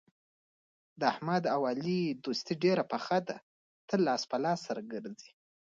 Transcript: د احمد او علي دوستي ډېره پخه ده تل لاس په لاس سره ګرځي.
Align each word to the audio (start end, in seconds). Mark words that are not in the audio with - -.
د 0.99 1.01
احمد 1.13 1.43
او 1.55 1.61
علي 1.71 1.99
دوستي 2.25 2.53
ډېره 2.63 2.83
پخه 2.91 3.17
ده 3.27 3.37
تل 3.87 3.99
لاس 4.07 4.21
په 4.31 4.37
لاس 4.43 4.59
سره 4.67 4.81
ګرځي. 4.93 5.31